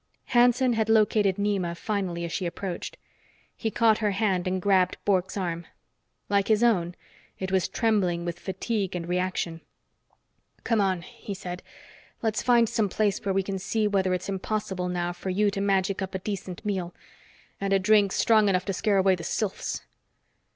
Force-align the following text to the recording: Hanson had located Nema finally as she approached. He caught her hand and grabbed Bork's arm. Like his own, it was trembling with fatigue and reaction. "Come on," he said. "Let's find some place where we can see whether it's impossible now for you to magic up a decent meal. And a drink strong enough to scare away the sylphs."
Hanson 0.33 0.73
had 0.73 0.89
located 0.89 1.35
Nema 1.35 1.77
finally 1.77 2.25
as 2.25 2.31
she 2.31 2.47
approached. 2.47 2.97
He 3.55 3.69
caught 3.69 3.99
her 3.99 4.09
hand 4.09 4.47
and 4.47 4.59
grabbed 4.59 4.97
Bork's 5.05 5.37
arm. 5.37 5.67
Like 6.27 6.47
his 6.47 6.63
own, 6.63 6.95
it 7.37 7.51
was 7.51 7.67
trembling 7.67 8.25
with 8.25 8.39
fatigue 8.39 8.95
and 8.95 9.07
reaction. 9.07 9.61
"Come 10.63 10.81
on," 10.81 11.03
he 11.03 11.35
said. 11.35 11.61
"Let's 12.23 12.41
find 12.41 12.67
some 12.67 12.89
place 12.89 13.23
where 13.23 13.31
we 13.35 13.43
can 13.43 13.59
see 13.59 13.87
whether 13.87 14.11
it's 14.15 14.27
impossible 14.27 14.89
now 14.89 15.13
for 15.13 15.29
you 15.29 15.51
to 15.51 15.61
magic 15.61 16.01
up 16.01 16.15
a 16.15 16.17
decent 16.17 16.65
meal. 16.65 16.95
And 17.59 17.71
a 17.71 17.77
drink 17.77 18.11
strong 18.11 18.49
enough 18.49 18.65
to 18.65 18.73
scare 18.73 18.97
away 18.97 19.13
the 19.13 19.23
sylphs." 19.23 19.83